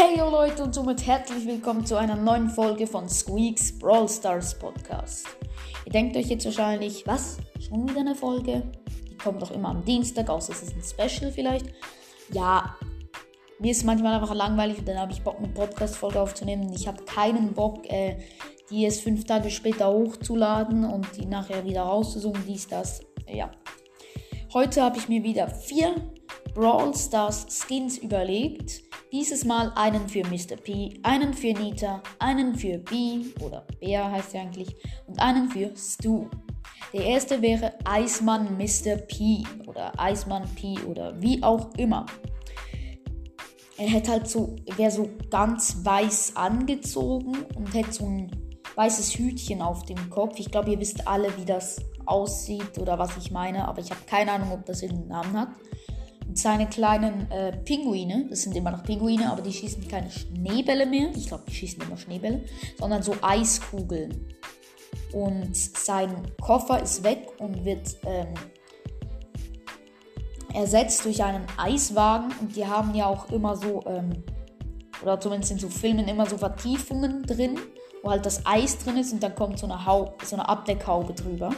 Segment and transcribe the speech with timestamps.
[0.00, 5.26] Hey Leute und somit herzlich willkommen zu einer neuen Folge von Squeaks Brawl Stars Podcast.
[5.84, 7.38] Ihr denkt euch jetzt wahrscheinlich, was?
[7.58, 8.62] Schon wieder eine Folge?
[9.10, 11.66] Die kommt doch immer am Dienstag, außer es ist ein Special vielleicht.
[12.32, 12.76] Ja,
[13.58, 16.72] mir ist manchmal einfach langweilig und dann habe ich Bock, eine Podcast-Folge aufzunehmen.
[16.72, 18.18] Ich habe keinen Bock, äh,
[18.70, 23.00] die erst fünf Tage später hochzuladen und die nachher wieder rauszusuchen, dies, das.
[23.26, 23.50] Ja.
[24.54, 25.96] Heute habe ich mir wieder vier
[26.54, 28.87] Brawl Stars Skins überlegt.
[29.10, 30.56] Dieses Mal einen für Mr.
[30.62, 34.68] P, einen für Nita, einen für B oder Bär heißt er eigentlich
[35.06, 36.26] und einen für Stu.
[36.92, 38.96] Der erste wäre Eismann Mr.
[38.96, 42.04] P oder Eismann P oder wie auch immer.
[43.78, 48.30] Er hätte halt so, wäre so ganz weiß angezogen und hätte so ein
[48.74, 50.38] weißes Hütchen auf dem Kopf.
[50.38, 54.00] Ich glaube, ihr wisst alle, wie das aussieht oder was ich meine, aber ich habe
[54.06, 55.48] keine Ahnung, ob das irgendeinen Namen hat
[56.38, 61.10] seine kleinen äh, Pinguine, das sind immer noch Pinguine, aber die schießen keine Schneebälle mehr.
[61.14, 62.44] Ich glaube, die schießen immer Schneebälle,
[62.78, 64.34] sondern so Eiskugeln.
[65.12, 68.34] Und sein Koffer ist weg und wird ähm,
[70.54, 72.32] ersetzt durch einen Eiswagen.
[72.40, 74.22] Und die haben ja auch immer so, ähm,
[75.02, 77.58] oder zumindest in so Filmen immer so Vertiefungen drin,
[78.02, 81.14] wo halt das Eis drin ist und dann kommt so eine, Hau so eine Abdeckhaube
[81.14, 81.50] drüber.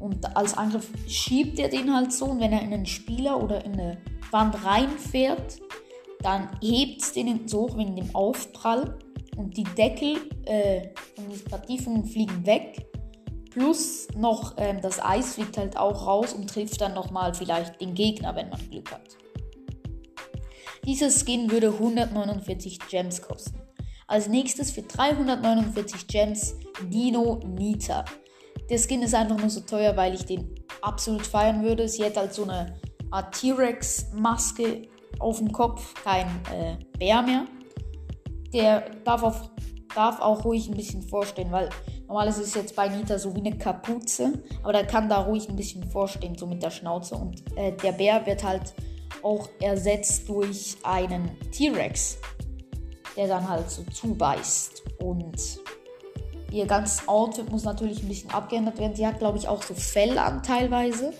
[0.00, 2.26] Und als Angriff schiebt er den halt so.
[2.26, 3.98] Und wenn er in einen Spieler oder in eine
[4.30, 5.60] Wand reinfährt,
[6.22, 8.98] dann hebt es den so hoch wegen dem Aufprall.
[9.36, 12.86] Und die Deckel äh, von diesen Vertiefungen fliegen weg.
[13.50, 17.94] Plus noch ähm, das Eis fliegt halt auch raus und trifft dann nochmal vielleicht den
[17.94, 19.16] Gegner, wenn man Glück hat.
[20.84, 23.60] Dieser Skin würde 149 Gems kosten.
[24.06, 26.56] Als nächstes für 349 Gems
[26.88, 28.04] Dino Nita.
[28.70, 31.88] Der Skin ist einfach nur so teuer, weil ich den absolut feiern würde.
[31.88, 32.78] Sie hat halt so eine
[33.10, 37.46] Art T-Rex-Maske auf dem Kopf, kein äh, Bär mehr.
[38.52, 39.50] Der darf, auf,
[39.94, 41.68] darf auch ruhig ein bisschen vorstehen, weil
[42.06, 45.48] normal ist es jetzt bei Nita so wie eine Kapuze, aber der kann da ruhig
[45.48, 47.16] ein bisschen vorstehen, so mit der Schnauze.
[47.16, 48.72] Und äh, der Bär wird halt
[49.22, 52.18] auch ersetzt durch einen T-Rex,
[53.16, 54.84] der dann halt so zubeißt.
[55.00, 55.60] Und
[56.50, 58.94] Ihr ganzes Outfit muss natürlich ein bisschen abgeändert werden.
[58.96, 61.12] Sie hat, glaube ich, auch so Fell an teilweise.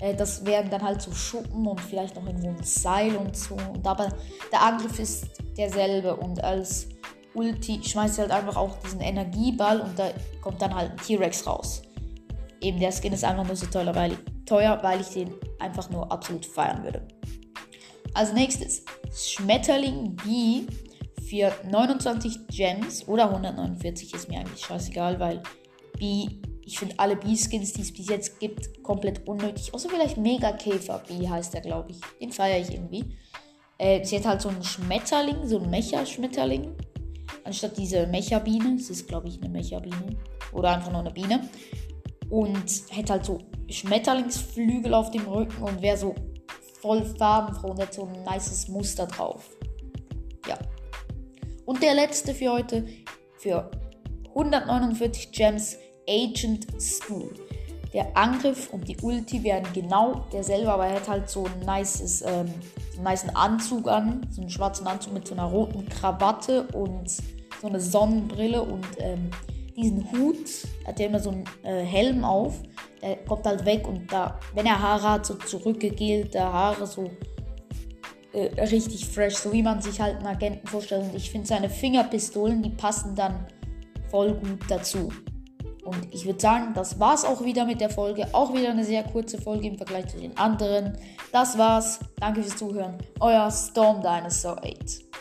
[0.00, 3.54] Äh, das wären dann halt so Schuppen und vielleicht noch irgendwo ein Seil und so.
[3.54, 4.08] Und aber
[4.50, 6.16] der Angriff ist derselbe.
[6.16, 6.88] Und als
[7.34, 10.10] Ulti schmeißt sie halt einfach auch diesen Energieball und da
[10.40, 11.82] kommt dann halt ein T-Rex raus.
[12.60, 14.16] Eben der Skin ist einfach nur so teuer, weil,
[14.46, 17.06] teuer, weil ich den einfach nur absolut feiern würde.
[18.14, 18.84] Als nächstes
[19.14, 20.62] Schmetterling B
[21.32, 25.42] für 29 Gems oder 149 ist mir eigentlich scheißegal, weil
[25.98, 26.28] B,
[26.62, 29.72] ich finde alle B-Skins, die es bis jetzt gibt, komplett unnötig.
[29.72, 32.00] Außer vielleicht Mega Käfer B heißt der, glaube ich.
[32.20, 33.16] Den feiere ich irgendwie.
[33.78, 36.70] Äh, sie hat halt so einen Schmetterling, so einen Mecha-Schmetterling.
[37.44, 38.76] Anstatt diese Mecha-Biene.
[38.76, 40.18] Es ist, glaube ich, eine Mecha-Biene.
[40.52, 41.48] Oder einfach nur eine Biene.
[42.28, 43.38] Und hätte halt so
[43.70, 46.14] Schmetterlingsflügel auf dem Rücken und wäre so
[46.82, 49.48] voll farbenfroh und hat so ein nices Muster drauf.
[50.46, 50.58] Ja.
[51.64, 52.86] Und der letzte für heute,
[53.38, 53.70] für
[54.30, 55.76] 149 Gems,
[56.08, 57.28] Agent Stu.
[57.92, 62.22] Der Angriff und die Ulti werden genau derselbe, aber er hat halt so ein nices,
[62.22, 62.52] ähm,
[62.90, 67.10] so einen niceen Anzug an, so einen schwarzen Anzug mit so einer roten Krawatte und
[67.10, 69.30] so eine Sonnenbrille und ähm,
[69.76, 72.54] diesen Hut, hat er immer so einen äh, Helm auf,
[73.02, 77.10] der kommt halt weg und da, wenn er Haare hat, so zurückgegelte Haare, so
[78.32, 81.04] äh, richtig fresh, so wie man sich halt einen Agenten vorstellt.
[81.04, 83.46] Und ich finde seine Fingerpistolen, die passen dann
[84.10, 85.10] voll gut dazu.
[85.84, 88.26] Und ich würde sagen, das war's auch wieder mit der Folge.
[88.32, 90.96] Auch wieder eine sehr kurze Folge im Vergleich zu den anderen.
[91.32, 91.98] Das war's.
[92.20, 92.96] Danke fürs Zuhören.
[93.18, 95.11] Euer Storm Dinosaur 8.